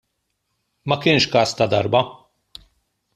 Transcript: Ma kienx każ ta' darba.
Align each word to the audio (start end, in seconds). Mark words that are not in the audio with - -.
Ma 0.87 0.97
kienx 1.03 1.27
każ 1.37 1.53
ta' 1.59 1.69
darba. 1.73 2.01